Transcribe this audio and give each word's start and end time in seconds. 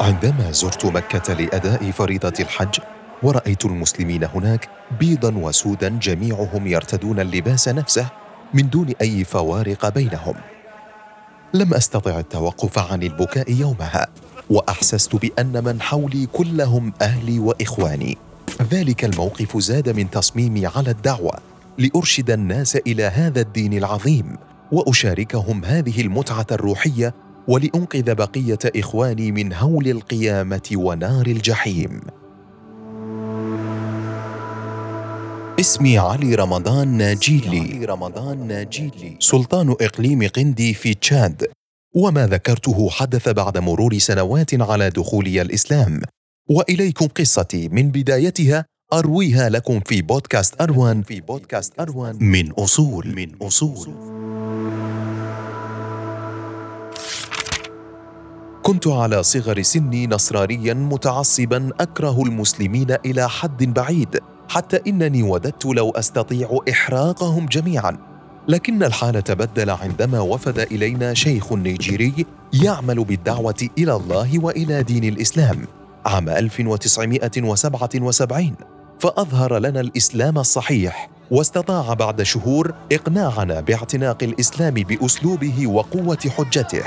عندما 0.00 0.50
زرت 0.50 0.86
مكة 0.86 1.34
لأداء 1.34 1.90
فريضة 1.90 2.32
الحج 2.40 2.78
ورأيت 3.22 3.64
المسلمين 3.64 4.24
هناك 4.24 4.68
بيضا 5.00 5.34
وسودا 5.36 5.88
جميعهم 5.88 6.66
يرتدون 6.66 7.20
اللباس 7.20 7.68
نفسه 7.68 8.06
من 8.54 8.70
دون 8.70 8.92
أي 9.00 9.24
فوارق 9.24 9.88
بينهم. 9.88 10.34
لم 11.54 11.74
أستطع 11.74 12.18
التوقف 12.18 12.92
عن 12.92 13.02
البكاء 13.02 13.52
يومها 13.52 14.06
وأحسست 14.50 15.16
بأن 15.16 15.64
من 15.64 15.82
حولي 15.82 16.26
كلهم 16.26 16.92
أهلي 17.02 17.38
وإخواني. 17.38 18.18
ذلك 18.72 19.04
الموقف 19.04 19.58
زاد 19.58 19.88
من 19.88 20.10
تصميمي 20.10 20.66
على 20.66 20.90
الدعوة 20.90 21.38
لأرشد 21.78 22.30
الناس 22.30 22.76
إلى 22.76 23.04
هذا 23.04 23.40
الدين 23.40 23.72
العظيم 23.72 24.36
وأشاركهم 24.72 25.64
هذه 25.64 26.00
المتعة 26.00 26.46
الروحية 26.52 27.14
ولأنقذ 27.48 28.14
بقية 28.14 28.58
إخواني 28.76 29.32
من 29.32 29.52
هول 29.52 29.88
القيامة 29.88 30.70
ونار 30.74 31.26
الجحيم. 31.26 32.00
اسمي 35.60 35.98
علي 35.98 36.34
رمضان 36.34 36.88
ناجيلي. 36.88 37.60
علي 37.60 37.84
رمضان 37.84 38.46
ناجيلي. 38.46 39.16
سلطان 39.18 39.70
إقليم 39.80 40.28
قندي 40.28 40.74
في 40.74 40.94
تشاد. 40.94 41.46
وما 41.94 42.26
ذكرته 42.26 42.90
حدث 42.90 43.28
بعد 43.28 43.58
مرور 43.58 43.98
سنوات 43.98 44.60
على 44.60 44.90
دخولي 44.90 45.42
الإسلام. 45.42 46.02
وإليكم 46.50 47.06
قصتي. 47.06 47.68
من 47.68 47.90
بدايتها 47.90 48.64
أرويها 48.92 49.48
لكم 49.48 49.80
في 49.80 50.02
بودكاست 50.02 50.60
أروان. 50.60 51.02
في 51.02 51.20
بودكاست 51.20 51.80
أروان. 51.80 52.16
من 52.20 52.52
أصول. 52.52 53.14
من 53.16 53.34
أصول. 53.42 54.19
كنت 58.70 58.86
على 58.86 59.22
صغر 59.22 59.62
سني 59.62 60.06
نصرانيا 60.06 60.74
متعصبا 60.74 61.70
أكره 61.80 62.22
المسلمين 62.22 62.96
إلى 63.06 63.28
حد 63.28 63.64
بعيد 63.64 64.18
حتى 64.48 64.80
إنني 64.86 65.22
وددت 65.22 65.66
لو 65.66 65.90
أستطيع 65.90 66.58
إحراقهم 66.70 67.46
جميعا. 67.46 67.96
لكن 68.48 68.82
الحال 68.82 69.24
تبدل 69.24 69.70
عندما 69.70 70.20
وفد 70.20 70.58
إلينا 70.58 71.14
شيخ 71.14 71.52
نيجيري 71.52 72.26
يعمل 72.52 73.04
بالدعوة 73.04 73.68
إلى 73.78 73.96
الله 73.96 74.44
وإلى 74.44 74.82
دين 74.82 75.04
الإسلام 75.04 75.64
عام 76.06 76.28
1977 76.28 78.54
فأظهر 79.00 79.58
لنا 79.58 79.80
الإسلام 79.80 80.38
الصحيح 80.38 81.10
واستطاع 81.30 81.94
بعد 81.94 82.22
شهور 82.22 82.74
إقناعنا 82.92 83.60
باعتناق 83.60 84.22
الإسلام 84.22 84.74
بأسلوبه 84.74 85.66
وقوة 85.66 86.18
حجته. 86.36 86.84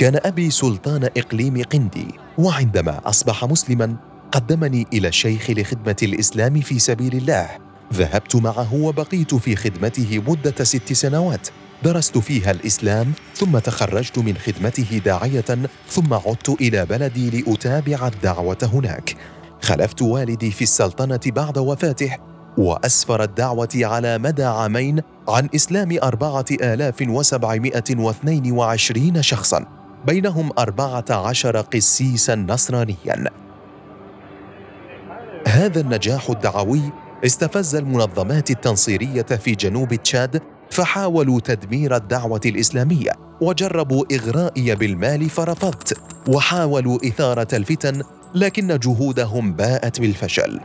كان 0.00 0.20
أبي 0.24 0.50
سلطان 0.50 1.04
إقليم 1.04 1.62
قندي 1.62 2.06
وعندما 2.38 3.00
أصبح 3.04 3.44
مسلما 3.44 3.96
قدمني 4.32 4.86
إلى 4.92 5.08
الشيخ 5.08 5.50
لخدمة 5.50 5.96
الإسلام 6.02 6.60
في 6.60 6.78
سبيل 6.78 7.16
الله. 7.16 7.48
ذهبت 7.94 8.36
معه 8.36 8.74
وبقيت 8.74 9.34
في 9.34 9.56
خدمته 9.56 10.22
مدة 10.28 10.64
ست 10.64 10.92
سنوات. 10.92 11.48
درست 11.82 12.18
فيها 12.18 12.50
الإسلام 12.50 13.12
ثم 13.34 13.58
تخرجت 13.58 14.18
من 14.18 14.36
خدمته 14.36 15.00
داعية 15.04 15.68
ثم 15.88 16.14
عدت 16.14 16.48
إلى 16.60 16.86
بلدي 16.86 17.40
لأتابع 17.40 18.08
الدعوة 18.08 18.58
هناك. 18.62 19.16
خلفت 19.62 20.02
والدي 20.02 20.50
في 20.50 20.62
السلطنة 20.62 21.20
بعد 21.26 21.58
وفاته 21.58 22.16
وأسفر 22.58 23.22
الدعوة 23.22 23.68
على 23.74 24.18
مدى 24.18 24.44
عامين 24.44 25.00
عن 25.28 25.48
إسلام 25.54 25.98
أربعة 26.02 26.46
آلاف 26.50 27.02
وسبعمائة 27.08 27.96
واثنين 27.96 28.52
وعشرين 28.52 29.22
شخصاً. 29.22 29.79
بينهم 30.06 30.50
أربعة 30.58 31.04
عشر 31.10 31.60
قسيسا 31.60 32.34
نصرانيا. 32.34 33.30
هذا 35.48 35.80
النجاح 35.80 36.30
الدعوي 36.30 36.80
استفز 37.24 37.76
المنظمات 37.76 38.50
التنصيرية 38.50 39.22
في 39.22 39.52
جنوب 39.52 39.94
تشاد 39.94 40.42
فحاولوا 40.70 41.40
تدمير 41.40 41.96
الدعوة 41.96 42.40
الإسلامية 42.46 43.10
وجربوا 43.40 44.04
إغرائي 44.12 44.74
بالمال 44.74 45.30
فرفضت 45.30 45.98
وحاولوا 46.28 46.98
إثارة 47.06 47.54
الفتن 47.54 48.02
لكن 48.34 48.78
جهودهم 48.78 49.52
باءت 49.52 50.00
بالفشل. 50.00 50.60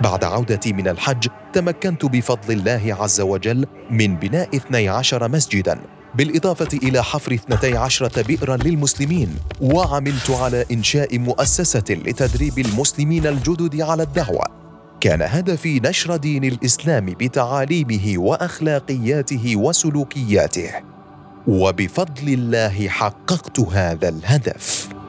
بعد 0.00 0.24
عودتي 0.24 0.72
من 0.72 0.88
الحج 0.88 1.28
تمكنت 1.52 2.04
بفضل 2.04 2.52
الله 2.54 2.96
عز 3.00 3.20
وجل 3.20 3.66
من 3.90 4.16
بناء 4.16 4.56
12 4.56 5.28
مسجدا 5.28 5.78
بالإضافة 6.14 6.78
إلى 6.82 7.04
حفر 7.04 7.34
12 7.34 8.10
بئرا 8.28 8.56
للمسلمين 8.56 9.36
وعملت 9.60 10.30
على 10.30 10.64
إنشاء 10.72 11.18
مؤسسة 11.18 11.84
لتدريب 11.90 12.58
المسلمين 12.58 13.26
الجدد 13.26 13.80
على 13.80 14.02
الدعوة. 14.02 14.44
كان 15.00 15.22
هدفي 15.22 15.80
نشر 15.80 16.16
دين 16.16 16.44
الإسلام 16.44 17.06
بتعاليمه 17.06 18.14
وأخلاقياته 18.16 19.56
وسلوكياته. 19.56 20.70
وبفضل 21.46 22.28
الله 22.28 22.88
حققت 22.88 23.60
هذا 23.60 24.08
الهدف. 24.08 24.99